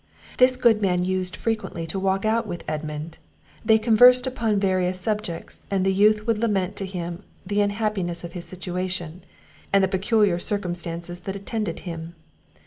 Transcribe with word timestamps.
This 0.39 0.57
good 0.57 0.81
man 0.81 1.05
used 1.05 1.35
frequently 1.35 1.85
to 1.85 1.99
walk 1.99 2.25
out 2.25 2.47
with 2.47 2.63
Edmund; 2.67 3.19
they 3.63 3.77
conversed 3.77 4.25
upon 4.25 4.59
various 4.59 4.99
subjects; 4.99 5.61
and 5.69 5.85
the 5.85 5.93
youth 5.93 6.25
would 6.25 6.39
lament 6.39 6.75
to 6.77 6.87
him 6.87 7.21
the 7.45 7.61
unhappiness 7.61 8.23
of 8.23 8.33
his 8.33 8.45
situation, 8.45 9.23
and 9.71 9.83
the 9.83 9.87
peculiar 9.87 10.39
circumstances 10.39 11.19
that 11.19 11.35
attended 11.35 11.81
him. 11.81 12.15